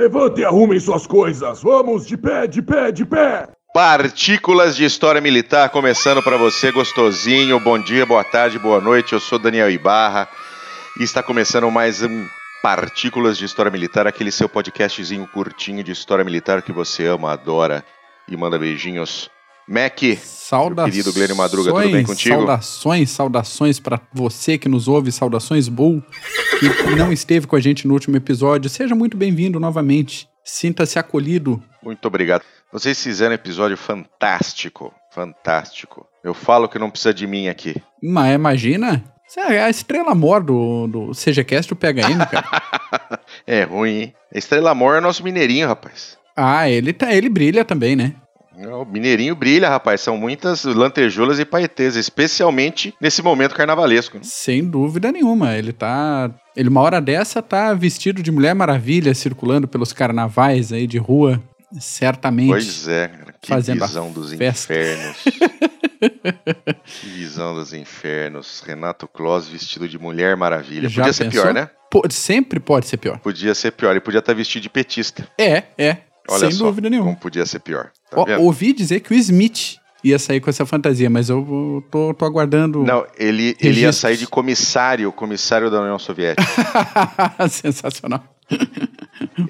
[0.00, 1.62] Levantem e arrumem suas coisas.
[1.62, 3.46] Vamos, de pé, de pé, de pé.
[3.74, 7.60] Partículas de História Militar começando para você, gostosinho.
[7.60, 9.12] Bom dia, boa tarde, boa noite.
[9.12, 10.26] Eu sou Daniel Ibarra
[10.98, 12.26] e está começando mais um
[12.62, 17.84] Partículas de História Militar, aquele seu podcastzinho curtinho de História Militar que você ama, adora
[18.26, 19.30] e manda beijinhos.
[19.70, 22.34] Mac, saudações, querido Glênio Madruga, tudo bem contigo?
[22.34, 26.02] Saudações, saudações para você que nos ouve, saudações Bull,
[26.58, 28.68] que não esteve com a gente no último episódio.
[28.68, 30.28] Seja muito bem-vindo novamente.
[30.42, 31.62] Sinta-se acolhido.
[31.80, 32.42] Muito obrigado.
[32.72, 36.04] Vocês fizeram um episódio fantástico, fantástico.
[36.24, 37.76] Eu falo que não precisa de mim aqui.
[38.02, 43.20] Mas imagina, você é a estrela mor do, do CGCast, o PHM, cara.
[43.46, 44.14] é ruim, hein?
[44.34, 46.18] A estrela mor é nosso mineirinho, rapaz.
[46.36, 48.16] Ah, ele, tá, ele brilha também, né?
[48.68, 50.00] O Mineirinho brilha, rapaz.
[50.00, 54.18] São muitas lantejoulas e paetês, especialmente nesse momento carnavalesco.
[54.18, 54.24] Né?
[54.24, 55.56] Sem dúvida nenhuma.
[55.56, 56.30] Ele tá.
[56.56, 61.40] Ele, uma hora dessa, tá vestido de Mulher Maravilha, circulando pelos carnavais aí de rua.
[61.78, 62.48] Certamente.
[62.48, 63.34] Pois é, cara.
[63.40, 64.74] Que fazendo visão dos festa.
[64.74, 65.16] infernos.
[67.00, 68.62] que visão dos infernos.
[68.66, 70.88] Renato Claus vestido de Mulher Maravilha.
[70.88, 71.24] Já podia pensou?
[71.24, 71.70] ser pior, né?
[71.90, 73.18] Pode, sempre pode ser pior.
[73.18, 73.90] Podia ser pior.
[73.90, 75.26] Ele podia estar vestido de petista.
[75.38, 75.96] É, é.
[76.28, 77.10] Olha Sem só, dúvida nenhuma.
[77.10, 77.90] Como podia ser pior.
[78.10, 82.14] Tá o, ouvi dizer que o Smith ia sair com essa fantasia, mas eu tô,
[82.14, 82.82] tô aguardando.
[82.82, 86.42] Não, ele, ele ia sair de comissário, comissário da União Soviética.
[87.48, 88.24] Sensacional.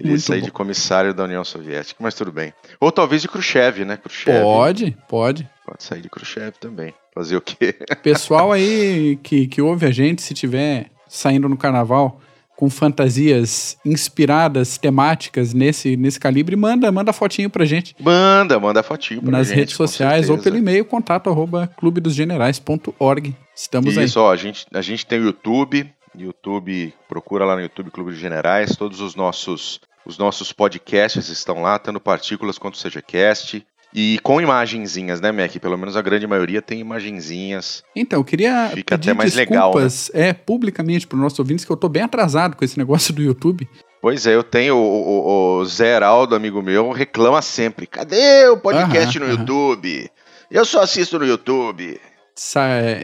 [0.00, 0.46] Ele ia sair bom.
[0.46, 2.52] de comissário da União Soviética, mas tudo bem.
[2.80, 3.96] Ou talvez de Khrushchev, né?
[3.96, 4.42] Khrushchev.
[4.42, 5.48] Pode, pode.
[5.64, 6.92] Pode sair de Khrushchev também.
[7.14, 7.74] Fazer o quê?
[8.02, 12.20] Pessoal aí que, que ouve a gente, se tiver saindo no carnaval,
[12.60, 17.96] com fantasias inspiradas, temáticas nesse, nesse calibre, manda, manda fotinho pra gente.
[17.98, 19.56] Manda, manda fotinho pra Nas gente.
[19.56, 23.34] Nas redes sociais ou pelo e-mail, contato arroba clubedosgenerais.org.
[23.56, 24.04] Estamos Isso, aí.
[24.04, 28.10] Isso, ó, a gente, a gente tem o YouTube, YouTube, procura lá no YouTube Clube
[28.10, 33.64] dos Generais, todos os nossos os nossos podcasts estão lá, tanto Partículas quanto o CGCast.
[33.92, 35.52] E com imagenzinhas, né, Mac?
[35.56, 37.82] Pelo menos a grande maioria tem imagenzinhas.
[37.94, 39.88] Então, eu queria Fica até mais legal, né?
[40.12, 43.22] é, publicamente para os nossos ouvintes que eu tô bem atrasado com esse negócio do
[43.22, 43.68] YouTube.
[44.00, 47.86] Pois é, eu tenho o, o, o Zé Heraldo, amigo meu, reclama sempre.
[47.86, 50.10] Cadê o podcast no YouTube?
[50.50, 52.00] Eu só assisto no YouTube.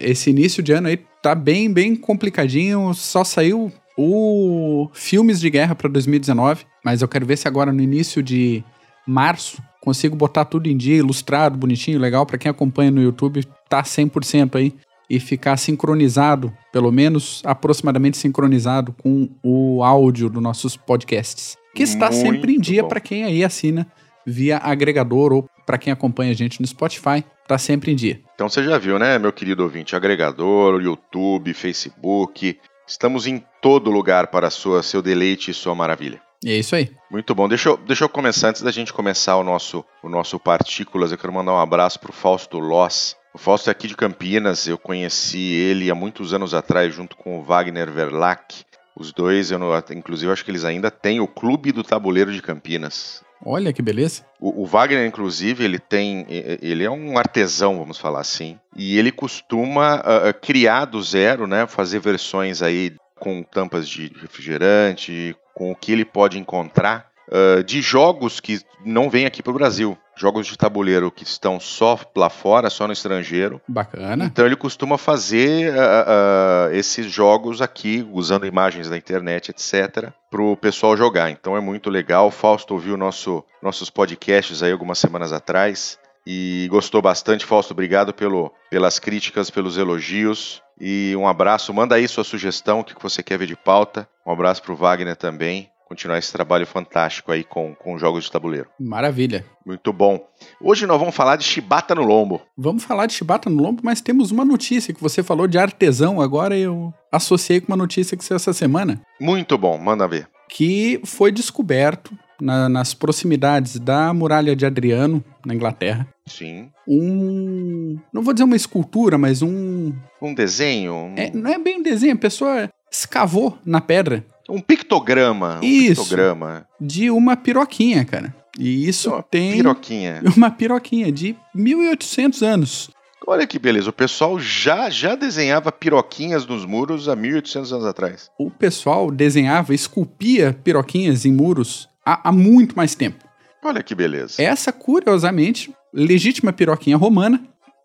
[0.00, 2.94] Esse início de ano aí tá bem, bem complicadinho.
[2.94, 7.82] Só saiu o Filmes de Guerra para 2019, mas eu quero ver se agora no
[7.82, 8.64] início de
[9.06, 13.84] março consigo botar tudo em dia, ilustrado, bonitinho, legal para quem acompanha no YouTube, tá
[13.84, 14.74] 100% aí
[15.08, 22.10] e ficar sincronizado, pelo menos aproximadamente sincronizado com o áudio dos nossos podcasts, que está
[22.10, 23.86] Muito sempre em dia para quem aí assina
[24.26, 28.20] via agregador ou para quem acompanha a gente no Spotify, tá sempre em dia.
[28.34, 34.26] Então você já viu, né, meu querido ouvinte, agregador, YouTube, Facebook, estamos em todo lugar
[34.26, 36.25] para sua seu deleite e sua maravilha.
[36.44, 36.90] E é isso aí.
[37.10, 37.48] Muito bom.
[37.48, 41.18] Deixa eu, deixa eu começar, antes da gente começar o nosso, o nosso Partículas, eu
[41.18, 43.16] quero mandar um abraço pro Fausto Loss.
[43.34, 47.38] O Fausto é aqui de Campinas, eu conheci ele há muitos anos atrás, junto com
[47.38, 48.64] o Wagner Verlac.
[48.98, 52.40] Os dois, eu não, inclusive, acho que eles ainda têm o Clube do Tabuleiro de
[52.40, 53.22] Campinas.
[53.44, 54.24] Olha que beleza.
[54.40, 56.24] O, o, Wagner, inclusive, ele tem.
[56.28, 58.58] Ele é um artesão, vamos falar assim.
[58.74, 61.66] E ele costuma uh, criar do zero, né?
[61.66, 67.80] Fazer versões aí com tampas de refrigerante, com o que ele pode encontrar uh, de
[67.80, 69.96] jogos que não vêm aqui para o Brasil.
[70.18, 73.60] Jogos de tabuleiro que estão só lá fora, só no estrangeiro.
[73.68, 74.24] Bacana.
[74.24, 80.42] Então ele costuma fazer uh, uh, esses jogos aqui, usando imagens da internet, etc., para
[80.42, 81.30] o pessoal jogar.
[81.30, 82.28] Então é muito legal.
[82.28, 87.46] O Fausto ouviu nosso, nossos podcasts aí algumas semanas atrás e gostou bastante.
[87.46, 90.60] Fausto, obrigado pelo, pelas críticas, pelos elogios.
[90.78, 91.72] E um abraço.
[91.72, 94.08] Manda aí sua sugestão, o que você quer ver de pauta.
[94.26, 95.70] Um abraço para o Wagner também.
[95.86, 98.68] Continuar esse trabalho fantástico aí com, com jogos de tabuleiro.
[98.78, 99.46] Maravilha.
[99.64, 100.28] Muito bom.
[100.60, 102.42] Hoje nós vamos falar de chibata no lombo.
[102.58, 106.20] Vamos falar de chibata no lombo, mas temos uma notícia que você falou de artesão.
[106.20, 109.00] Agora eu associei com uma notícia que saiu essa semana.
[109.20, 110.28] Muito bom, manda ver.
[110.48, 116.06] Que foi descoberto na, nas proximidades da muralha de Adriano, na Inglaterra.
[116.26, 116.70] Sim.
[116.86, 117.98] Um.
[118.12, 119.92] Não vou dizer uma escultura, mas um.
[120.20, 120.92] Um desenho?
[120.92, 121.14] Um...
[121.16, 124.24] É, não é bem um desenho, a pessoa escavou na pedra.
[124.48, 125.60] Um pictograma.
[125.60, 126.02] Um isso.
[126.02, 126.66] Pictograma.
[126.80, 128.34] De uma piroquinha, cara.
[128.58, 129.52] E isso uma tem.
[129.52, 130.22] Piroquinha.
[130.36, 132.90] Uma piroquinha de 1800 anos.
[133.26, 138.30] Olha que beleza, o pessoal já já desenhava piroquinhas nos muros há 1800 anos atrás.
[138.38, 143.24] O pessoal desenhava, esculpia piroquinhas em muros há, há muito mais tempo.
[143.64, 144.40] Olha que beleza.
[144.40, 147.42] Essa, curiosamente, legítima piroquinha romana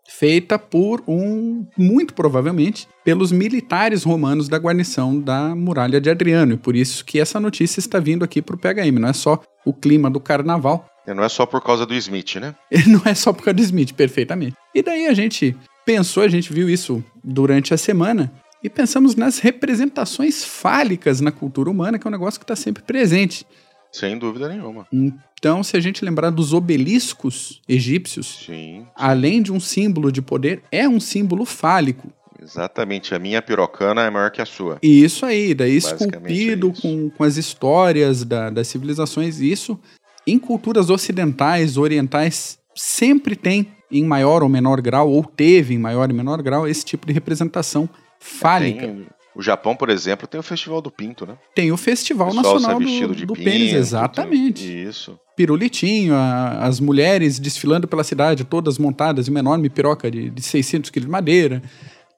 [0.08, 6.54] feita por um, muito provavelmente, pelos militares romanos da guarnição da muralha de Adriano.
[6.54, 8.98] E por isso que essa notícia está vindo aqui para o PHM.
[9.00, 10.86] Não é só o clima do carnaval.
[11.06, 12.54] E não é só por causa do Smith, né?
[12.86, 14.54] Não é só por causa do Smith, perfeitamente.
[14.72, 18.32] E daí a gente pensou, a gente viu isso durante a semana,
[18.62, 22.84] e pensamos nas representações fálicas na cultura humana, que é um negócio que está sempre
[22.84, 23.44] presente.
[23.92, 24.86] Sem dúvida nenhuma.
[24.90, 28.86] Então, se a gente lembrar dos obeliscos egípcios, Sim.
[28.96, 32.08] além de um símbolo de poder, é um símbolo fálico.
[32.40, 33.14] Exatamente.
[33.14, 34.78] A minha pirocana é maior que a sua.
[34.82, 36.82] E isso aí, daí esculpido é isso.
[36.82, 39.78] com, com as histórias da- das civilizações, isso
[40.26, 46.08] em culturas ocidentais, orientais, sempre tem, em maior ou menor grau, ou teve em maior
[46.10, 48.86] e menor grau, esse tipo de representação fálica.
[48.86, 51.36] Tem- o Japão, por exemplo, tem o Festival do Pinto, né?
[51.54, 52.84] Tem o Festival O Nacional do,
[53.14, 54.64] de do pinto, Pênis, exatamente.
[54.66, 55.18] tem- Isso.
[55.36, 60.42] Pirulitinho, a- as mulheres desfilando pela cidade, todas montadas em uma enorme piroca de, de
[60.42, 61.62] 600 quilos de madeira.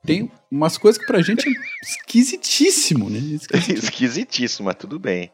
[0.05, 1.53] Tem umas coisas que pra gente é
[1.83, 3.19] esquisitíssimo, né?
[3.35, 3.79] Esquisitíssimo.
[3.79, 5.31] Esquisitíssimo, mas tudo bem.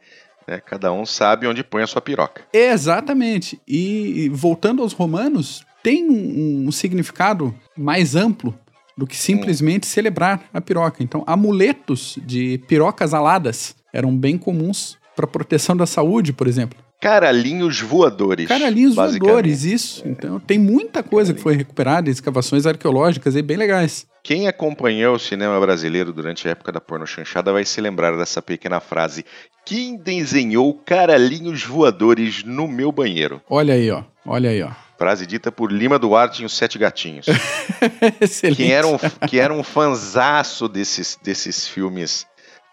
[0.46, 0.60] né?
[0.64, 2.42] Cada um sabe onde põe a sua piroca.
[2.52, 3.60] Exatamente.
[3.66, 8.56] E, e voltando aos romanos, tem um, um significado mais amplo
[9.00, 11.02] do que simplesmente celebrar a piroca.
[11.02, 16.78] Então, amuletos de pirocas aladas eram bem comuns para proteção da saúde, por exemplo.
[17.00, 18.46] Caralhinhos voadores.
[18.46, 20.02] Caralhinhos voadores, isso.
[20.06, 24.06] Então, tem muita coisa que foi recuperada, escavações arqueológicas aí bem legais.
[24.22, 28.42] Quem acompanhou o cinema brasileiro durante a época da porno chanchada vai se lembrar dessa
[28.42, 29.24] pequena frase.
[29.64, 33.40] Quem desenhou caralhinhos voadores no meu banheiro?
[33.48, 34.04] Olha aí, ó.
[34.26, 34.70] Olha aí, ó.
[35.00, 37.24] Frase dita por Lima Duarte em Os Sete Gatinhos.
[38.20, 38.56] Excelente.
[38.58, 42.26] que era um, que era um fanzaço desses, desses filmes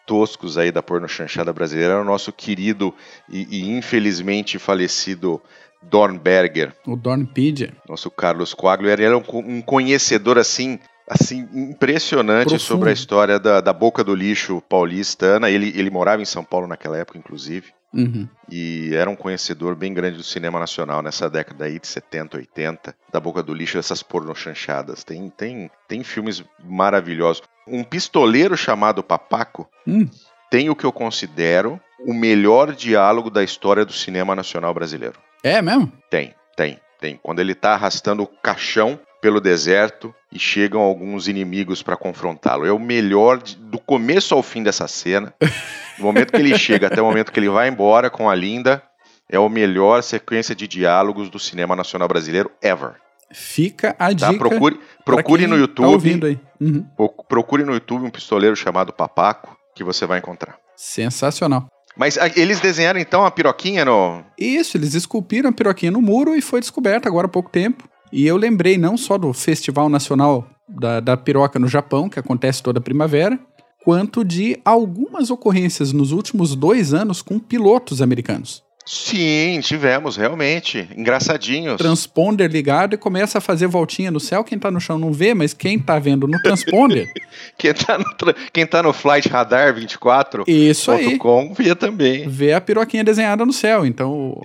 [0.06, 1.94] toscos aí da porno chanchada brasileira.
[1.94, 2.94] Era o nosso querido
[3.30, 5.42] e, e infelizmente falecido
[5.82, 7.74] Dornberger, O Dornpedia.
[7.88, 8.92] nosso Carlos Coaglio.
[8.92, 10.80] Ele era um, um conhecedor assim
[11.10, 12.62] assim impressionante Profundo.
[12.68, 15.50] sobre a história da, da boca do lixo paulistana.
[15.50, 17.68] Ele, ele morava em São Paulo naquela época, inclusive.
[17.94, 18.28] Uhum.
[18.52, 22.96] E era um conhecedor bem grande do cinema nacional nessa década aí de 70, 80,
[23.12, 25.04] da boca do lixo, essas pornochanchadas.
[25.04, 27.42] Tem, tem, tem filmes maravilhosos.
[27.68, 30.08] Um pistoleiro chamado Papaco Hum.
[30.52, 35.20] tem o que eu considero o melhor diálogo da história do cinema nacional brasileiro.
[35.44, 35.92] É mesmo?
[36.10, 37.20] Tem, tem, tem.
[37.24, 42.66] Quando ele tá arrastando o caixão pelo deserto e chegam alguns inimigos para confrontá-lo.
[42.68, 45.34] É o melhor de- do começo ao fim dessa cena.
[45.98, 48.82] Do momento que ele chega até o momento que ele vai embora com a Linda,
[49.30, 52.94] é a melhor sequência de diálogos do cinema nacional brasileiro ever.
[53.34, 54.32] Fica a Tá?
[54.32, 54.34] dica.
[54.38, 56.40] Procure, procure no Tá YouTube, ouvindo aí.
[56.62, 56.84] Uhum.
[56.96, 60.58] pro- procure no YouTube um pistoleiro chamado Papaco que você vai encontrar.
[60.76, 61.68] Sensacional.
[61.96, 66.36] Mas ah, eles desenharam então a piroquinha no Isso, eles esculpiram a piroquinha no muro
[66.36, 67.88] e foi descoberta agora há pouco tempo.
[68.12, 72.64] E eu lembrei não só do Festival Nacional da, da Piroca no Japão, que acontece
[72.64, 73.38] toda primavera,
[73.88, 78.62] quanto de algumas ocorrências nos últimos dois anos com pilotos americanos.
[78.86, 80.90] Sim, tivemos, realmente.
[80.94, 81.78] Engraçadinhos.
[81.78, 84.44] Transponder ligado e começa a fazer voltinha no céu.
[84.44, 87.08] Quem tá no chão não vê, mas quem tá vendo no transponder,
[87.58, 91.18] Quem tá, no, tra- quem tá no Flight Radar 24 isso aí.
[91.18, 92.28] .com via também.
[92.28, 93.86] Vê a piroquinha desenhada no céu.
[93.86, 94.42] Então, o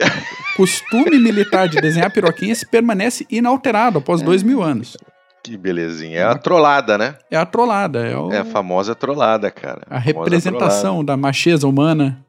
[0.56, 4.96] costume militar de desenhar piroquinha se permanece inalterado após dois mil anos.
[5.42, 6.18] Que belezinha.
[6.20, 7.16] É a trollada, né?
[7.30, 9.82] É a trollada, é, o- É a famosa trollada, cara.
[9.90, 12.24] a Famosa representação da macheza humana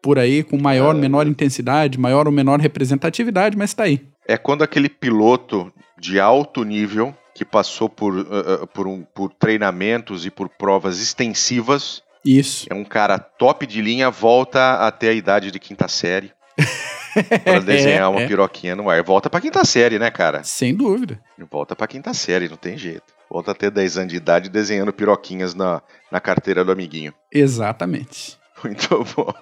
[0.00, 1.00] por aí, com maior ou É.
[1.02, 4.00] menor intensidade, maior ou menor representatividade, mas tá aí.
[4.26, 9.30] É quando aquele piloto de alto nível, que passou por, uh, uh, por, um- por
[9.32, 12.66] treinamentos e por provas extensivas, Isso.
[12.70, 16.30] é um cara top de linha, volta até a idade de quinta série.
[17.44, 18.28] Pra desenhar uma É, é.
[18.28, 19.02] piroquinha no ar.
[19.02, 20.42] Volta pra quinta série, né, cara?
[20.44, 21.20] Sem dúvida.
[21.50, 23.14] Volta pra quinta série, não tem jeito.
[23.30, 27.12] Volta a ter 10 anos de idade desenhando piroquinhas na, na carteira do amiguinho.
[27.32, 28.38] Exatamente.
[28.62, 29.32] Muito bom.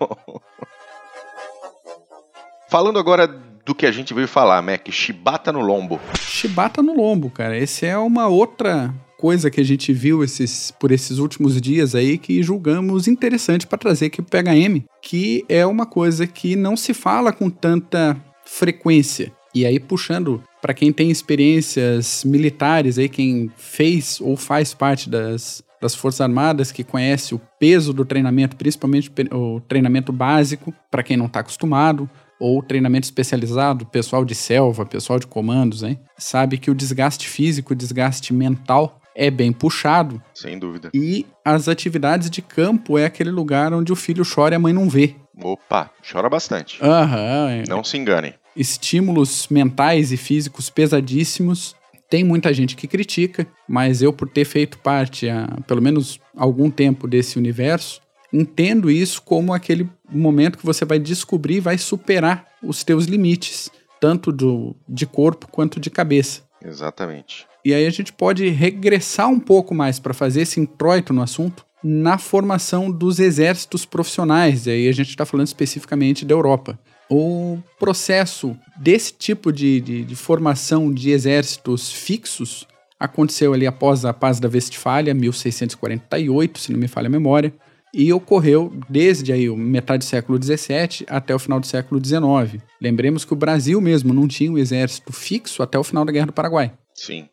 [2.69, 6.01] Falando agora do que a gente veio falar, Mac, chibata no lombo.
[6.19, 7.57] Chibata no lombo, cara.
[7.57, 8.93] Esse é uma outra
[9.23, 13.79] coisa que a gente viu esses, por esses últimos dias aí que julgamos interessante para
[13.79, 19.31] trazer aqui pro PHM, que é uma coisa que não se fala com tanta frequência.
[19.55, 25.63] E aí puxando para quem tem experiências militares aí, quem fez ou faz parte das
[25.81, 31.17] das Forças Armadas que conhece o peso do treinamento, principalmente o treinamento básico, para quem
[31.17, 35.99] não está acostumado, ou treinamento especializado, pessoal de selva, pessoal de comandos, hein?
[36.17, 40.91] sabe que o desgaste físico, o desgaste mental é bem puxado Sem dúvida.
[40.95, 44.73] e as atividades de campo é aquele lugar onde o filho chora e a mãe
[44.73, 45.15] não vê.
[45.43, 46.79] Opa, chora bastante.
[46.83, 47.65] Aham, é.
[47.69, 48.35] Não se enganem.
[48.55, 51.75] estímulos mentais e físicos pesadíssimos.
[52.09, 56.71] Tem muita gente que critica, mas eu, por ter feito parte há pelo menos algum
[56.71, 58.01] tempo desse universo,
[58.31, 63.71] entendo isso como aquele momento que você vai descobrir e vai superar os teus limites,
[63.99, 66.43] tanto do, de corpo quanto de cabeça.
[66.63, 67.47] Exatamente.
[67.65, 71.65] E aí a gente pode regressar um pouco mais para fazer esse introito no assunto
[71.83, 74.67] na formação dos exércitos profissionais.
[74.67, 76.79] E aí a gente está falando especificamente da Europa.
[77.11, 82.67] O processo desse tipo de, de, de, formação de exércitos fixos
[82.99, 87.53] aconteceu ali após a Paz da Westfália, 1648, se não me falha a memória,
[87.93, 92.63] e ocorreu desde aí metade do século XVII até o final do século XIX.
[92.81, 96.27] Lembremos que o Brasil mesmo não tinha um exército fixo até o final da Guerra
[96.27, 96.73] do Paraguai.
[96.95, 97.29] Sim.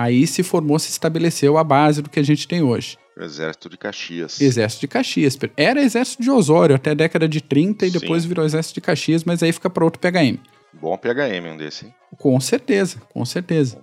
[0.00, 2.96] Aí se formou, se estabeleceu a base do que a gente tem hoje.
[3.14, 4.40] O Exército de Caxias.
[4.40, 5.38] Exército de Caxias.
[5.54, 8.28] Era Exército de Osório até a década de 30 e depois Sim.
[8.30, 10.38] virou Exército de Caxias, mas aí fica para outro PHM.
[10.72, 11.94] Bom PHM um desse, hein?
[12.16, 13.78] Com certeza, com certeza.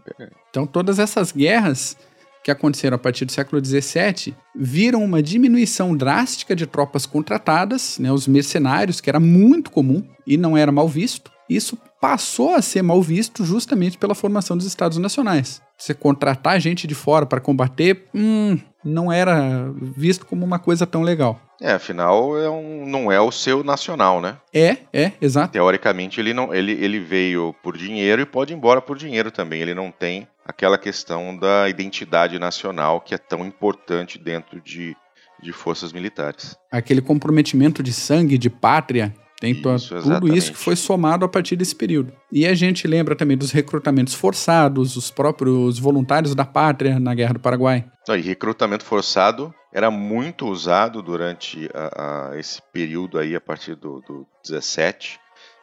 [0.50, 1.96] Então todas essas guerras
[2.44, 8.12] que aconteceram a partir do século XVII viram uma diminuição drástica de tropas contratadas, né,
[8.12, 11.32] os mercenários, que era muito comum e não era mal visto.
[11.48, 15.62] Isso passou a ser mal visto justamente pela formação dos Estados Nacionais.
[15.78, 21.04] Você contratar gente de fora para combater, hum, não era visto como uma coisa tão
[21.04, 21.40] legal.
[21.62, 24.38] É, afinal, é um, não é o seu nacional, né?
[24.54, 25.54] É, é, exato.
[25.54, 29.62] Teoricamente, ele, não, ele, ele veio por dinheiro e pode ir embora por dinheiro também.
[29.62, 34.96] Ele não tem aquela questão da identidade nacional que é tão importante dentro de,
[35.42, 36.56] de forças militares.
[36.72, 41.56] Aquele comprometimento de sangue, de pátria, tem isso, tudo isso que foi somado a partir
[41.56, 42.12] desse período.
[42.32, 47.34] E a gente lembra também dos recrutamentos forçados, os próprios voluntários da pátria na Guerra
[47.34, 47.86] do Paraguai.
[48.10, 54.02] E recrutamento forçado era muito usado durante a, a esse período aí, a partir do,
[54.02, 55.20] do 17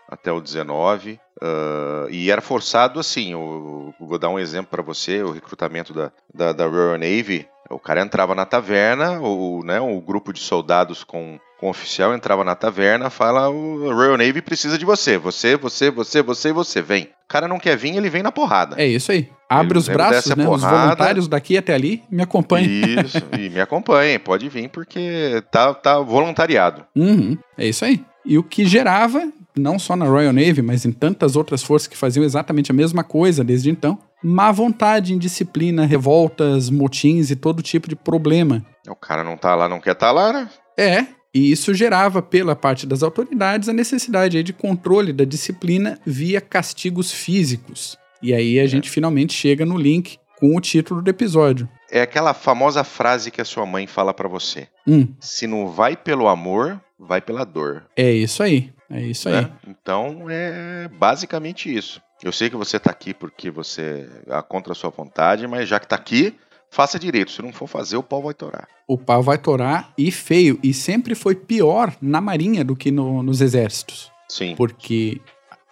[0.09, 1.19] até o 19.
[1.43, 5.93] Uh, e era forçado assim, eu, eu vou dar um exemplo para você, o recrutamento
[5.93, 10.41] da, da, da, Royal Navy, o cara entrava na taverna, o, né, o grupo de
[10.41, 15.17] soldados com, com o oficial entrava na taverna, fala o Royal Navy precisa de você,
[15.17, 17.05] você, você, você, você e você, vem.
[17.05, 18.81] O cara não quer vir, ele vem na porrada.
[18.81, 19.29] É isso aí.
[19.49, 23.01] Abre os braços, né, os voluntários daqui até ali, me acompanhem.
[23.05, 26.85] Isso, e me acompanhem, pode vir porque tá, tá voluntariado.
[26.95, 28.05] Uhum, é isso aí.
[28.27, 29.23] E o que gerava
[29.57, 33.05] não só na Royal Navy, mas em tantas outras forças que faziam exatamente a mesma
[33.05, 38.65] coisa desde então, má vontade, indisciplina, revoltas, motins e todo tipo de problema.
[38.89, 40.49] O cara não tá lá, não quer estar tá lá, né?
[40.79, 46.41] É, e isso gerava, pela parte das autoridades, a necessidade de controle da disciplina via
[46.41, 47.99] castigos físicos.
[48.23, 48.67] E aí a é.
[48.67, 51.69] gente finalmente chega no link com o título do episódio.
[51.91, 54.69] É aquela famosa frase que a sua mãe fala para você.
[54.87, 55.09] Hum.
[55.21, 57.85] Se não vai pelo amor, vai pela dor.
[57.97, 58.73] É isso aí.
[58.91, 59.43] É isso aí.
[59.43, 59.51] Né?
[59.67, 62.01] Então é basicamente isso.
[62.23, 65.79] Eu sei que você está aqui porque você é contra a sua vontade, mas já
[65.79, 66.35] que está aqui,
[66.71, 67.31] faça direito.
[67.31, 68.69] Se não for fazer, o pau vai torar.
[68.87, 70.59] O pau vai torar e feio.
[70.63, 74.11] E sempre foi pior na marinha do que no, nos exércitos.
[74.29, 74.55] Sim.
[74.57, 75.21] Porque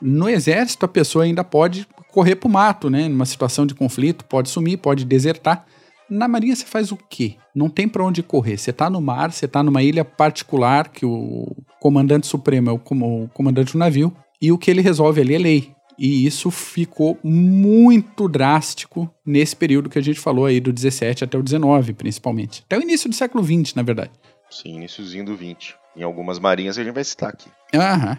[0.01, 3.09] no exército a pessoa ainda pode correr pro mato, né?
[3.09, 5.67] Numa situação de conflito, pode sumir, pode desertar.
[6.13, 7.37] Na marinha você faz o quê?
[7.55, 8.59] Não tem para onde correr.
[8.59, 12.77] Você tá no mar, você tá numa ilha particular que o comandante supremo é o,
[12.77, 15.73] o comandante do navio e o que ele resolve ali é lei.
[15.99, 21.39] E isso ficou muito drástico nesse período que a gente falou aí, do 17 até
[21.39, 22.63] o 19, principalmente.
[22.67, 24.11] Até o início do século 20, na verdade.
[24.51, 27.49] Sim, iníciozinho do 20 em algumas marinhas que a gente vai citar aqui.
[27.75, 28.19] Aham.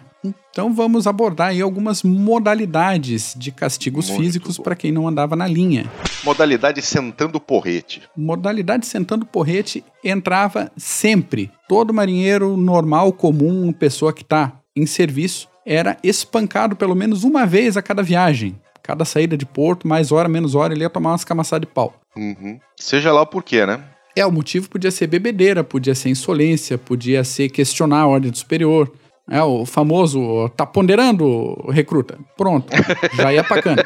[0.50, 5.46] Então vamos abordar aí algumas modalidades de castigos Muito físicos para quem não andava na
[5.46, 5.90] linha.
[6.24, 8.02] Modalidade sentando porrete.
[8.16, 11.50] Modalidade sentando porrete entrava sempre.
[11.68, 17.76] Todo marinheiro normal, comum, pessoa que está em serviço, era espancado pelo menos uma vez
[17.76, 18.58] a cada viagem.
[18.82, 21.94] Cada saída de porto, mais hora, menos hora, ele ia tomar umas camaçadas de pau.
[22.16, 22.58] Uhum.
[22.78, 23.82] Seja lá o porquê, né?
[24.16, 28.38] É, o motivo podia ser bebedeira, podia ser insolência, podia ser questionar a ordem do
[28.38, 28.92] superior.
[29.30, 32.18] É, o famoso, tá ponderando, recruta.
[32.36, 32.70] Pronto,
[33.16, 33.84] já ia pra cana.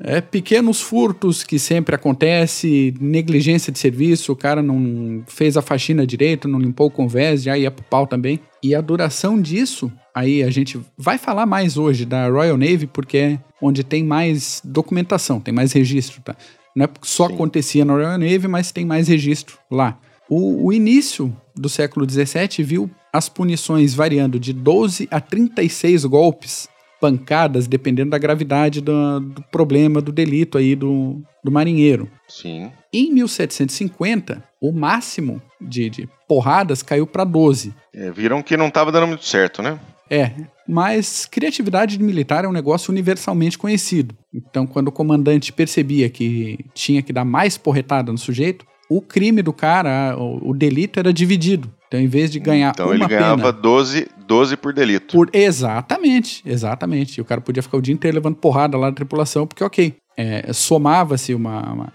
[0.00, 6.06] É, pequenos furtos que sempre acontece, negligência de serviço, o cara não fez a faxina
[6.06, 8.38] direito, não limpou o convés, já ia pro pau também.
[8.62, 13.18] E a duração disso, aí a gente vai falar mais hoje da Royal Navy, porque
[13.18, 16.36] é onde tem mais documentação, tem mais registro, tá?
[16.78, 17.34] Não é só Sim.
[17.34, 19.98] acontecia na Royal Navy, mas tem mais registro lá.
[20.30, 26.68] O, o, início do século XVII viu as punições variando de 12 a 36 golpes,
[27.00, 32.08] pancadas, dependendo da gravidade do, do problema, do delito aí do, do marinheiro.
[32.28, 32.70] Sim.
[32.92, 37.74] Em 1750, o máximo de, de porradas caiu para 12.
[37.92, 39.80] É, viram que não estava dando muito certo, né?
[40.10, 40.32] É,
[40.66, 44.14] mas criatividade militar é um negócio universalmente conhecido.
[44.32, 49.42] Então, quando o comandante percebia que tinha que dar mais porretada no sujeito, o crime
[49.42, 51.70] do cara, o, o delito era dividido.
[51.88, 55.12] Então, em vez de ganhar Então uma ele ganhava pena 12, 12 por delito.
[55.16, 57.18] por exatamente, exatamente.
[57.18, 59.94] E o cara podia ficar o dia inteiro levando porrada lá da tripulação, porque ok,
[60.16, 61.92] é, somava-se uma, uma-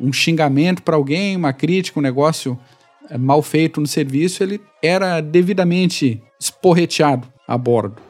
[0.00, 2.58] um xingamento para alguém, uma crítica, um negócio
[3.08, 8.00] é, mal feito no serviço, ele era devidamente esporreteado a bordo.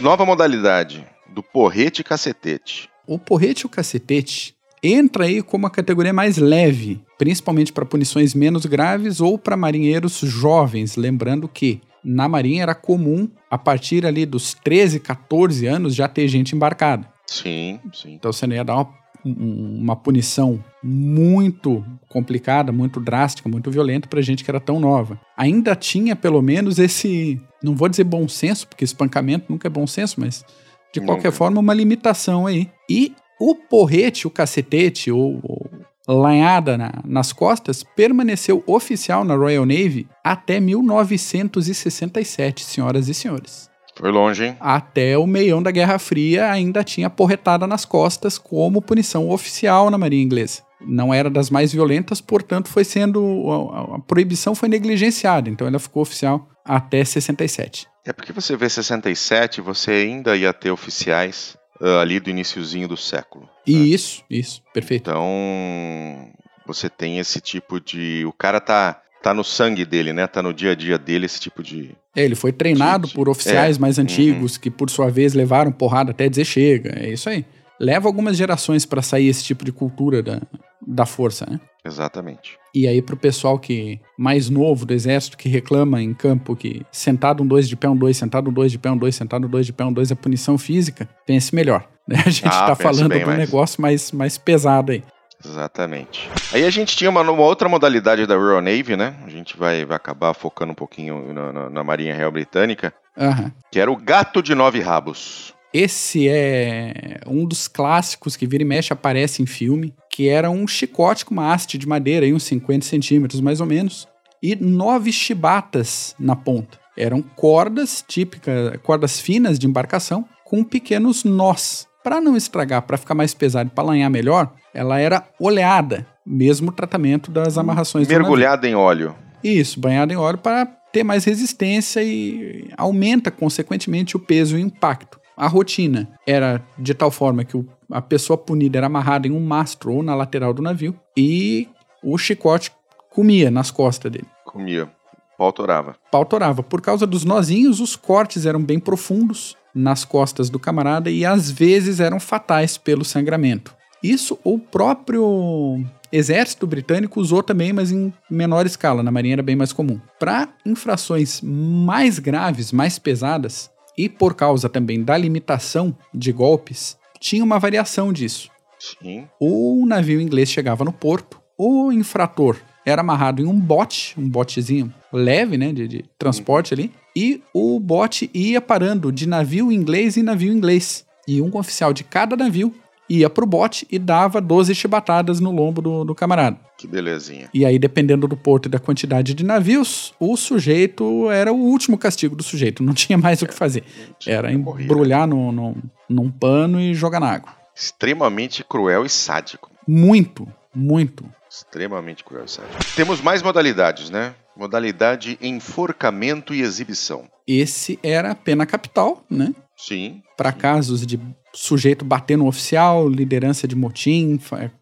[0.00, 2.88] Nova modalidade do porrete e cacetete.
[3.06, 8.34] O porrete e o cacetete entra aí como a categoria mais leve, principalmente para punições
[8.34, 14.24] menos graves ou para marinheiros jovens, lembrando que na marinha era comum a partir ali
[14.26, 17.08] dos 13, 14 anos já ter gente embarcada.
[17.26, 18.12] Sim, sim.
[18.14, 18.88] Então você não ia dar uma, um-
[19.26, 25.20] uma punição muito complicada, muito drástica, muito violenta para gente que era tão nova.
[25.36, 29.86] Ainda tinha pelo menos esse, não vou dizer bom senso, porque espancamento nunca é bom
[29.86, 30.44] senso, mas
[30.92, 32.70] de qualquer forma uma limitação aí.
[32.88, 35.70] E o porrete, o cacetete ou, ou
[36.08, 44.10] lanhada na- nas costas permaneceu oficial na Royal Navy até 1967, senhoras e senhores Foi
[44.10, 44.56] longe, hein?
[44.60, 49.96] até o meião da Guerra Fria ainda tinha porretada nas costas como punição oficial na
[49.98, 50.62] Marinha Inglesa.
[50.80, 53.70] Não era das mais violentas, portanto, foi sendo.
[53.72, 57.86] A, a- proibição foi negligenciada, então ela ficou oficial até 67.
[58.04, 62.96] É porque você vê 67, você ainda ia ter oficiais ah, ali do iniciozinho do
[62.96, 63.48] século.
[63.66, 65.08] E isso, isso, perfeito.
[65.10, 66.30] Então,
[66.66, 68.24] você tem esse tipo de.
[68.26, 70.26] O cara tá, tá no sangue dele, né?
[70.26, 71.90] Tá no dia a dia dele esse tipo de.
[72.14, 73.14] É, ele foi treinado sim.
[73.14, 76.94] por oficiais É, mais antigos, que por sua vez levaram porrada até dizer chega.
[76.98, 77.44] É isso aí.
[77.78, 80.40] Leva algumas gerações para sair esse tipo de cultura da,
[80.86, 81.60] da força, né?
[81.84, 82.58] Exatamente.
[82.74, 87.42] E aí, pro pessoal que mais novo do exército que reclama em campo que sentado
[87.42, 89.50] um dois de pé, um dois, sentado um dois de pé, um dois, sentado um
[89.50, 91.86] dois de pé, um dois é punição física, pense melhor.
[92.08, 92.16] Né?
[92.26, 93.38] A gente Ah, tá falando de um mais.
[93.38, 95.02] negócio mais, mais pesado aí.
[95.50, 96.28] Exatamente.
[96.52, 99.14] Aí a gente tinha uma, uma outra modalidade da Royal Navy, né?
[99.24, 103.52] A gente vai, vai acabar focando um pouquinho na, na- na Marinha Real Britânica, Aham.
[103.70, 105.54] que era o gato de nove rabos.
[105.72, 110.66] Esse é um dos clássicos que vira e mexe aparece em filme, que era um
[110.66, 114.08] chicote com uma haste de madeira, aí, uns 50 centímetros mais ou menos,
[114.42, 116.78] e nove chibatas na ponta.
[116.96, 121.86] Eram cordas típicas, cordas finas de embarcação, com pequenos nós.
[122.06, 126.70] Para não estragar, para ficar mais pesado e para lanhar melhor, ela era oleada, mesmo
[126.70, 128.06] tratamento das amarrações.
[128.06, 129.12] Mergulhada em óleo.
[129.42, 134.64] Isso, banhado em óleo para ter mais resistência e aumenta, consequentemente, o peso e o
[134.64, 135.18] impacto.
[135.36, 139.44] A rotina era de tal forma que o- a pessoa punida era amarrada em um
[139.44, 141.68] mastro ou na lateral do navio e
[142.04, 142.70] o chicote
[143.10, 144.28] comia nas costas dele.
[144.44, 144.88] Comia.
[145.36, 145.96] Pau torava.
[146.12, 146.62] Pau torava.
[146.62, 151.50] Por causa dos nozinhos, os cortes eram bem profundos nas costas do camarada e às
[151.50, 153.74] vezes eram fatais pelo sangramento.
[154.02, 159.56] Isso o próprio exército britânico usou também, mas em menor escala, na marinha era bem
[159.56, 160.00] mais comum.
[160.18, 167.42] Para infrações mais graves, mais pesadas, e por causa também da limitação de golpes, tinha
[167.42, 168.50] uma variação disso.
[168.78, 169.26] Sim.
[169.40, 174.92] O navio inglês chegava no porto, o infrator era amarrado em um bote, um botezinho
[175.12, 180.22] leve, né, de, de transporte ali, e o bote ia parando de navio inglês em
[180.22, 181.06] navio inglês.
[181.26, 182.74] E um oficial de cada navio
[183.08, 186.58] ia pro bote e dava 12 chibatadas no lombo do, do camarada.
[186.76, 187.48] Que belezinha.
[187.54, 191.96] E aí, dependendo do porto e da quantidade de navios, o sujeito era o último
[191.96, 193.82] castigo do sujeito, não tinha mais o que fazer.
[194.26, 195.76] Era embrulhar no, no,
[196.08, 197.54] num pano e jogar na água.
[197.74, 199.70] Extremamente cruel e sádico.
[199.88, 201.24] Muito, muito.
[201.48, 202.76] Extremamente cruel e sádico.
[202.94, 204.34] Temos mais modalidades, né?
[204.56, 207.24] Modalidade enforcamento e exibição.
[207.46, 209.54] Esse era a pena capital, né?
[209.76, 210.22] Sim.
[210.36, 211.20] Para casos de
[211.52, 214.40] sujeito bater no oficial, liderança de motim,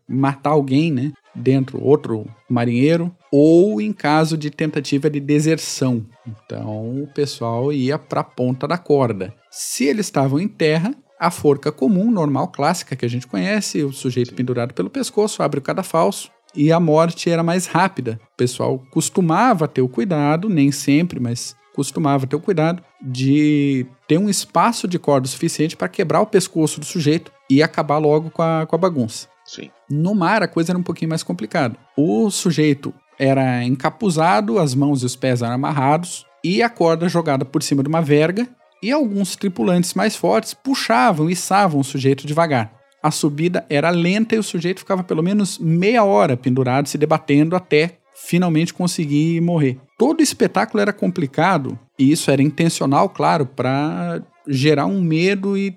[0.08, 1.12] matar alguém, né?
[1.34, 6.06] Dentro, outro marinheiro, ou em caso de tentativa de deserção.
[6.24, 9.34] Então o pessoal ia para a ponta da corda.
[9.50, 13.92] Se eles estavam em terra, a forca comum, normal, clássica que a gente conhece, o
[13.92, 18.20] sujeito pendurado pelo pescoço, abre o cadafalso e a morte era mais rápida.
[18.34, 24.18] O pessoal costumava ter o cuidado, nem sempre, mas costumava ter o cuidado de ter
[24.18, 28.42] um espaço de corda suficiente para quebrar o pescoço do sujeito e acabar logo com
[28.42, 29.28] a, com a bagunça.
[29.44, 29.70] Sim.
[29.90, 31.76] No mar a coisa era um pouquinho mais complicada.
[31.96, 37.44] O sujeito era encapuzado, as mãos e os pés eram amarrados e a corda jogada
[37.44, 38.48] por cima de uma verga
[38.82, 42.72] e alguns tripulantes mais fortes puxavam e içavam o sujeito devagar.
[43.04, 47.54] A subida era lenta e o sujeito ficava pelo menos meia hora pendurado se debatendo
[47.54, 49.78] até finalmente conseguir morrer.
[49.98, 55.76] Todo espetáculo era complicado, e isso era intencional, claro, para gerar um medo e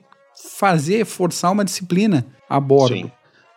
[0.58, 2.96] fazer, forçar uma disciplina a bordo.
[2.96, 3.12] Sim.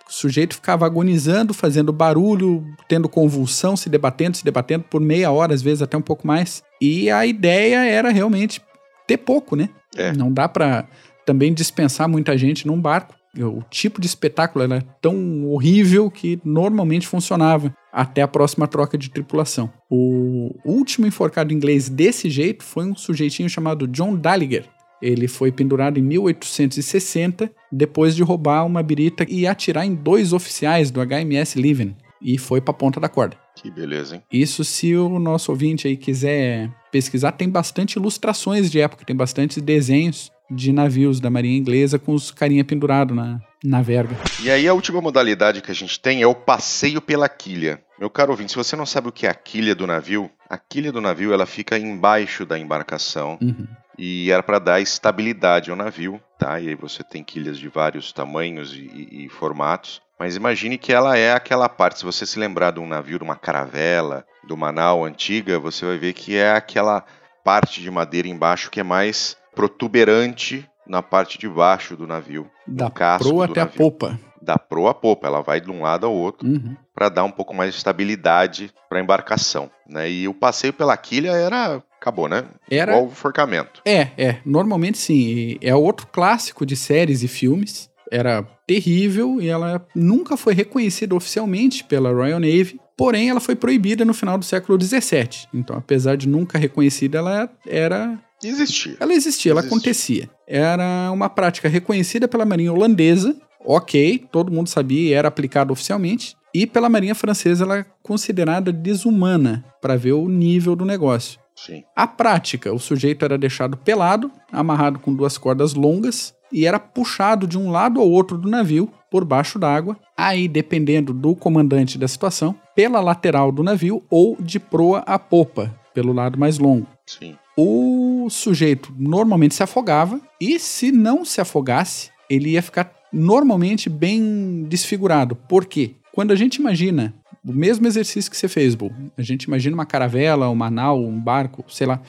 [0.09, 5.55] O sujeito ficava agonizando, fazendo barulho, tendo convulsão, se debatendo, se debatendo por meia hora,
[5.55, 6.65] às vezes até um pouco mais.
[6.81, 8.61] E a ideia era realmente
[9.07, 9.69] ter pouco, né?
[9.97, 10.13] É.
[10.13, 10.89] Não dá para
[11.25, 13.20] também dispensar muita gente num barco.
[13.39, 19.11] O tipo de espetáculo era tão horrível que normalmente funcionava até a próxima troca de
[19.11, 19.73] tripulação.
[19.89, 24.69] O último enforcado inglês desse jeito foi um sujeitinho chamado John Daliger,
[25.01, 30.91] ele foi pendurado em 1860 depois de roubar uma birita e atirar em dois oficiais
[30.91, 33.37] do HMS Leven e foi para a ponta da corda.
[33.57, 34.23] Que beleza, hein?
[34.31, 39.61] Isso se o nosso ouvinte aí quiser pesquisar, tem bastante ilustrações de época, tem bastante
[39.61, 44.17] desenhos de navios da marinha inglesa com os carinha pendurado na, na verga.
[44.43, 47.83] E aí a última modalidade que a gente tem é o passeio pela quilha.
[47.99, 50.59] Meu caro ouvinte, se você não sabe o que é a quilha do navio, a
[50.59, 53.39] quilha do navio ela fica embaixo da embarcação.
[53.41, 53.67] Uhum
[54.01, 56.59] e era para dar estabilidade ao navio, tá?
[56.59, 60.01] E aí você tem quilhas de vários tamanhos e, e, e, formatos.
[60.19, 63.25] Mas imagine que ela é aquela parte, se você se lembrar de um navio, de
[63.25, 67.05] uma caravela, de uma nau antiga, você vai ver que é aquela
[67.45, 72.51] parte de madeira embaixo que é mais protuberante na parte de baixo do navio.
[72.67, 73.75] Da proa até navio.
[73.75, 74.21] a popa.
[74.43, 76.75] Da proa a popa, ela vai de um lado ao outro uhum.
[76.95, 79.71] para dar um pouco mais de estabilidade para a embarcação.
[79.87, 80.11] Né?
[80.11, 82.47] E o passeio pela quilha era acabou, né?
[82.71, 82.93] Era...
[82.93, 83.83] Igual o forcamento.
[83.85, 84.37] É, é.
[84.45, 85.59] Normalmente sim.
[85.61, 87.91] É outro clássico de séries e filmes.
[88.11, 92.81] Era terrível e ela nunca foi reconhecida oficialmente pela Royal Navy.
[93.01, 95.49] Porém, ela foi proibida no final do século XVII.
[95.55, 98.97] Então, apesar de nunca reconhecida, ela era Existia.
[99.01, 99.77] Ela existia, ela existia.
[99.77, 100.31] acontecia.
[100.47, 103.35] Era uma prática reconhecida pela Marinha Holandesa,
[103.65, 106.37] ok, todo mundo sabia e era aplicada oficialmente.
[106.53, 111.41] E pela Marinha Francesa, ela é considerada desumana, para ver o nível do negócio.
[111.57, 111.85] Sim.
[111.97, 117.47] A prática, o sujeito era deixado pelado, amarrado com duas cordas longas e era puxado
[117.47, 122.09] de um lado ao outro do navio por baixo d'água, aí dependendo do comandante da
[122.09, 126.87] situação, pela lateral do navio ou de proa a popa, pelo lado mais longo.
[127.07, 127.37] Sim.
[127.55, 134.65] O sujeito normalmente se afogava e se não se afogasse, ele ia ficar normalmente bem
[134.67, 135.37] desfigurado.
[135.37, 135.91] Por quê?
[136.11, 137.13] Quando a gente imagina
[137.45, 138.93] o mesmo exercício que você fez, Bull.
[139.15, 142.01] A gente imagina uma caravela, uma nau, um barco, sei lá,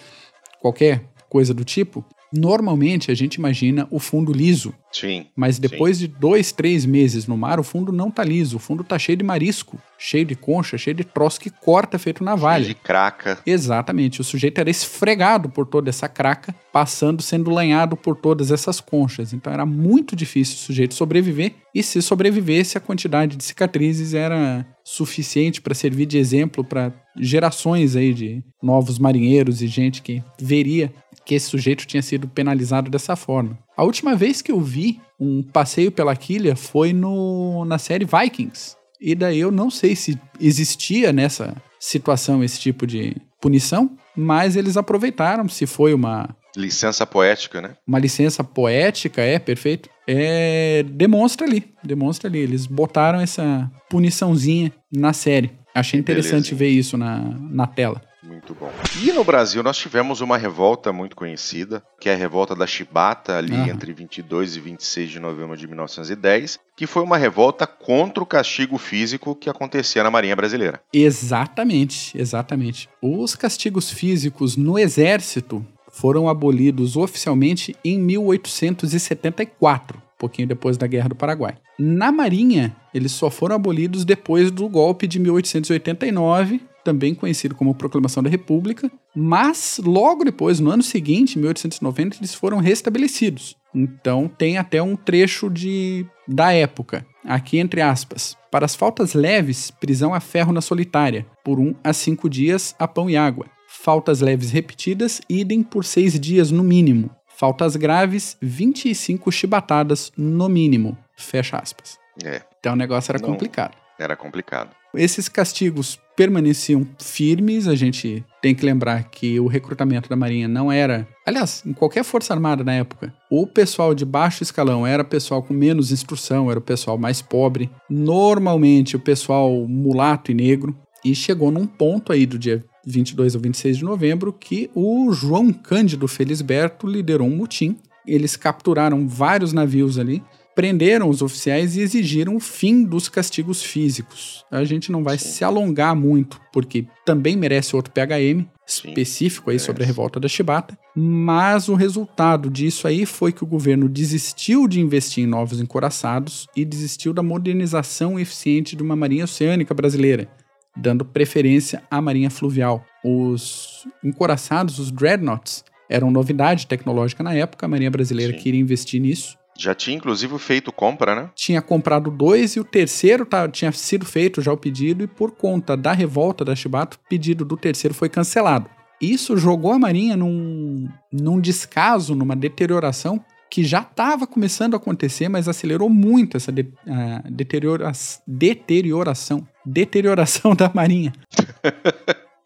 [0.61, 2.01] qualquer coisa do tipo.
[2.33, 4.73] Normalmente a gente imagina o fundo liso.
[4.91, 5.27] Sim.
[5.35, 6.07] Mas depois sim.
[6.07, 8.57] de dois, três meses no mar, o fundo não tá liso.
[8.57, 12.23] O fundo tá cheio de marisco, cheio de concha, cheio de troço que corta feito
[12.23, 12.65] navalha.
[12.65, 13.39] Cheio de craca.
[13.45, 14.21] Exatamente.
[14.21, 19.33] O sujeito era esfregado por toda essa craca, passando, sendo lanhado por todas essas conchas.
[19.33, 21.53] Então era muito difícil o sujeito sobreviver.
[21.73, 27.95] E se sobrevivesse, a quantidade de cicatrizes era suficiente para servir de exemplo para gerações
[27.95, 30.93] aí de novos marinheiros e gente que veria
[31.25, 33.57] que esse sujeito tinha sido penalizado dessa forma.
[33.77, 38.75] A última vez que eu vi um passeio pela quilha foi no, na série Vikings.
[38.99, 44.75] E daí eu não sei se existia nessa situação esse tipo de punição, mas eles
[44.75, 47.75] aproveitaram, se foi uma licença poética, né?
[47.87, 49.89] Uma licença poética, é perfeito.
[50.07, 52.39] É demonstra ali, demonstra ali.
[52.39, 55.51] Eles botaram essa puniçãozinha na série.
[55.73, 58.01] Achei interessante ver isso na, na tela.
[58.21, 58.71] Muito bom.
[59.03, 63.37] E no Brasil nós tivemos uma revolta muito conhecida, que é a revolta da Chibata,
[63.37, 63.67] ali uhum.
[63.67, 68.77] entre 22 e 26 de novembro de 1910, que foi uma revolta contra o castigo
[68.77, 70.81] físico que acontecia na Marinha Brasileira.
[70.93, 72.89] Exatamente, exatamente.
[73.01, 75.65] Os castigos físicos no Exército
[76.01, 81.57] foram abolidos oficialmente em 1874, um pouquinho depois da Guerra do Paraguai.
[81.77, 88.23] Na Marinha, eles só foram abolidos depois do golpe de 1889, também conhecido como Proclamação
[88.23, 93.55] da República, mas logo depois, no ano seguinte, 1890, eles foram restabelecidos.
[93.73, 98.35] Então tem até um trecho de da época, aqui entre aspas.
[98.49, 102.87] Para as faltas leves, prisão a ferro na solitária, por um a cinco dias a
[102.87, 103.45] pão e água.
[103.83, 107.09] Faltas leves repetidas, idem por seis dias no mínimo.
[107.25, 110.95] Faltas graves, 25 chibatadas no mínimo.
[111.17, 111.97] Fecha aspas.
[112.23, 112.43] É.
[112.59, 113.75] Então o negócio era Não, complicado.
[113.97, 114.69] Era complicado.
[114.93, 117.67] Esses castigos permaneciam firmes.
[117.67, 121.07] A gente tem que lembrar que o recrutamento da Marinha não era.
[121.25, 125.55] Aliás, em qualquer força armada na época, o pessoal de baixo escalão era pessoal com
[125.55, 127.67] menos instrução, era o pessoal mais pobre.
[127.89, 130.77] Normalmente, o pessoal mulato e negro.
[131.03, 135.51] E chegou num ponto aí do dia 22 ou 26 de novembro que o João
[135.51, 137.77] Cândido Felisberto liderou um mutim.
[138.05, 140.23] Eles capturaram vários navios ali
[140.55, 144.45] prenderam os oficiais e exigiram o fim dos castigos físicos.
[144.51, 145.29] A gente não vai Sim.
[145.29, 149.91] se alongar muito, porque também merece outro PHM Sim, específico aí sobre a merece.
[149.91, 155.23] revolta da Chibata, mas o resultado disso aí foi que o governo desistiu de investir
[155.23, 160.27] em novos encoraçados e desistiu da modernização eficiente de uma marinha oceânica brasileira,
[160.75, 162.85] dando preferência à marinha fluvial.
[163.03, 168.39] Os encoraçados, os dreadnoughts, eram novidade tecnológica na época, a marinha brasileira Sim.
[168.39, 169.37] queria investir nisso.
[169.57, 171.29] Já tinha inclusive feito compra, né?
[171.35, 175.31] Tinha comprado dois e o terceiro tá- tinha sido feito já o pedido, e por
[175.31, 178.69] conta da revolta da Chibata, o pedido do terceiro foi cancelado.
[179.01, 183.19] Isso jogou a Marinha num, num descaso, numa deterioração
[183.51, 187.91] que já estava começando a acontecer, mas acelerou muito essa de- ah, deteriora-
[188.25, 189.45] deterioração.
[189.65, 191.11] Deterioração da Marinha.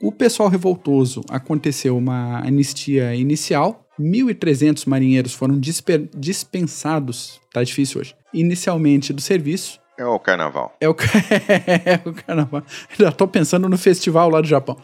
[0.01, 3.85] o pessoal revoltoso aconteceu uma anistia inicial.
[3.99, 5.57] 1.300 marinheiros foram
[6.17, 9.79] dispensados, tá difícil hoje, inicialmente do serviço.
[9.97, 10.75] É o carnaval.
[10.81, 10.95] É o,
[11.85, 12.63] é o carnaval.
[12.99, 14.75] Já tô pensando no festival lá do Japão.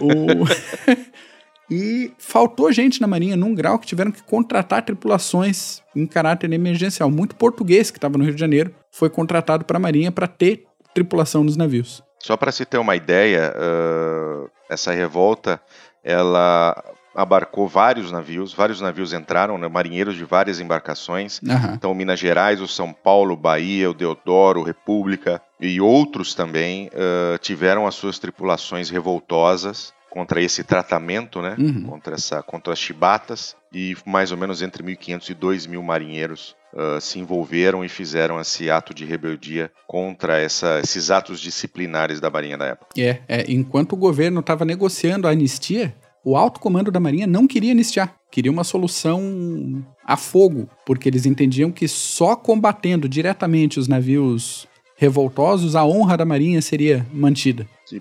[0.00, 0.44] O-
[1.70, 7.10] e faltou gente na Marinha num grau que tiveram que contratar tripulações em caráter emergencial.
[7.10, 10.66] Muito português que estava no Rio de Janeiro foi contratado para a Marinha para ter
[10.92, 12.02] tripulação nos navios.
[12.18, 15.60] Só para se ter uma ideia, ah, essa revolta
[16.02, 16.74] ela
[17.14, 21.40] abarcou vários navios, vários navios entraram, né, marinheiros de várias embarcações.
[21.48, 21.74] Aham.
[21.74, 27.86] Então, Minas Gerais, o São Paulo, Bahia, o Deodoro, República e outros também ah, tiveram
[27.86, 31.56] as suas tripulações revoltosas contra esse tratamento, né?
[31.58, 31.82] Uhum.
[31.82, 33.56] Contra, essa, contra as chibatas.
[33.72, 38.70] E mais ou menos entre 1.500 e 2.000 marinheiros ah, se envolveram e fizeram esse
[38.70, 42.90] ato de rebeldia contra essa- esses atos disciplinares da Marinha da época.
[42.96, 45.92] É, é, enquanto o governo estava negociando a anistia,
[46.24, 48.14] o alto comando da Marinha não queria anistiar.
[48.30, 55.74] Queria uma solução a fogo, porque eles entendiam que só combatendo diretamente os navios revoltosos
[55.74, 57.66] a honra da Marinha seria mantida.
[57.88, 58.00] Que.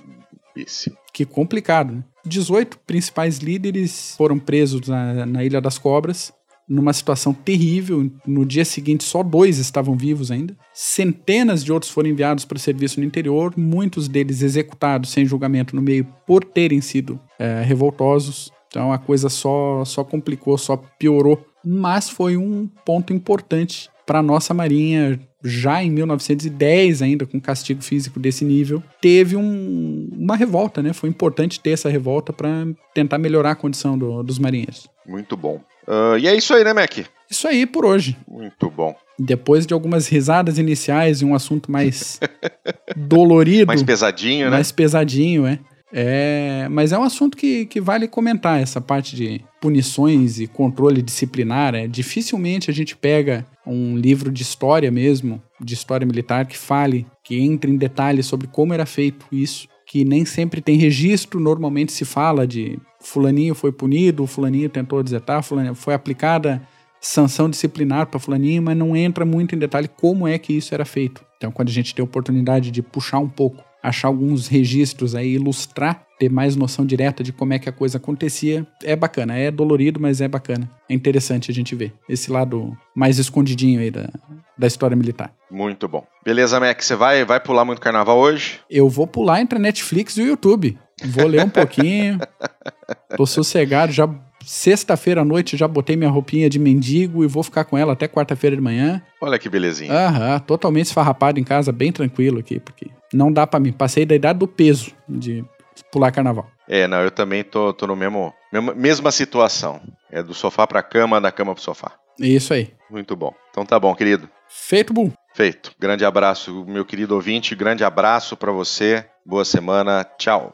[1.14, 2.04] Que complicado, né?
[2.26, 6.34] 18 principais líderes foram presos na, na Ilha das Cobras,
[6.68, 8.10] numa situação terrível.
[8.26, 10.56] No dia seguinte, só dois estavam vivos ainda.
[10.74, 15.76] Centenas de outros foram enviados para o serviço no interior, muitos deles executados sem julgamento
[15.76, 18.52] no meio por terem sido é, revoltosos.
[18.68, 21.46] Então a coisa só, só complicou, só piorou.
[21.64, 27.82] Mas foi um ponto importante para a nossa Marinha, já em 1910, ainda com castigo
[27.82, 30.94] físico desse nível, teve um- uma revolta, né?
[30.94, 34.88] Foi importante ter essa revolta para tentar melhorar a condição do- dos marinheiros.
[35.08, 35.62] Muito bom.
[35.88, 36.98] Ah, e é isso aí, né, Mac?
[37.30, 38.16] Isso aí por hoje.
[38.28, 38.96] Muito bom.
[39.20, 42.20] Depois de algumas risadas iniciais e um assunto mais
[42.96, 44.52] dolorido, Mais pesadinho, né?
[44.52, 45.60] mais pesadinho, é.
[45.96, 51.04] É, mas é um assunto que, que vale comentar, essa parte de punições e controle
[51.04, 51.76] disciplinar.
[51.76, 57.06] É, dificilmente a gente pega um livro de história mesmo, de história militar, que fale,
[57.24, 61.92] que entre em detalhes sobre como era feito isso, que nem sempre tem registro, normalmente
[61.92, 66.62] se fala de fulaninho foi punido, fulaninho tentou desertar, fulaninho, foi aplicada
[67.00, 70.86] sanção disciplinar para fulaninho, mas não entra muito em detalhe como é que isso era
[70.86, 71.24] feito.
[71.38, 75.34] Então, quando a gente tem a oportunidade de puxar um pouco, achar alguns registros aí,
[75.34, 79.36] ilustrar, ter mais noção direta de como é que a coisa acontecia, é bacana.
[79.36, 80.70] É dolorido, mas é bacana.
[80.90, 84.10] É interessante a gente ver esse lado mais escondidinho aí da,
[84.58, 85.34] da história militar.
[85.52, 86.06] Muito bom.
[86.24, 88.62] Beleza, Mac, você vai, vai pular muito carnaval hoje?
[88.70, 90.78] Eu vou pular entre a Netflix e o YouTube.
[91.04, 92.20] Vou ler um pouquinho.
[93.18, 94.08] Tô sossegado, já
[94.46, 98.08] sexta-feira à noite já botei minha roupinha de mendigo e vou ficar com ela até
[98.08, 99.02] quarta-feira de manhã.
[99.22, 99.92] Olha que belezinha.
[99.94, 103.72] Aham, totalmente esfarrapado em casa, bem tranquilo aqui, porque não dá pra mim.
[103.72, 105.44] Passei da idade do peso de
[105.92, 106.48] pular carnaval.
[106.68, 109.82] É, não, eu também tô, tô no mesmo, mesmo- mesma situação.
[110.12, 111.92] É do sofá pra cama, da cama pro sofá.
[112.20, 112.74] Isso aí.
[112.90, 113.34] Muito bom.
[113.50, 114.30] Então tá bom, querido.
[114.48, 115.12] Feito, Bull.
[115.34, 115.72] Feito.
[115.80, 117.56] Grande abraço, meu querido ouvinte.
[117.56, 119.04] Grande abraço pra você.
[119.26, 120.04] Boa semana.
[120.18, 120.54] Tchau.